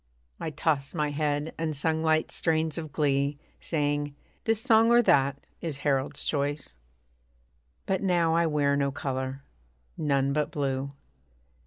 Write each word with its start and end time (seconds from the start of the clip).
I 0.39 0.49
tossed 0.49 0.95
my 0.95 1.11
head, 1.11 1.53
and 1.59 1.75
sung 1.77 2.01
light 2.01 2.31
strains 2.31 2.79
of 2.79 2.91
glee 2.91 3.37
Saying, 3.59 4.15
'This 4.45 4.59
song, 4.59 4.89
or 4.89 5.03
that, 5.03 5.45
is 5.61 5.77
Harold's 5.85 6.23
choice.' 6.23 6.75
But 7.85 8.01
now 8.01 8.33
I 8.33 8.47
wear 8.47 8.75
no 8.75 8.91
colour 8.91 9.43
none 9.99 10.33
but 10.33 10.49
blue. 10.49 10.91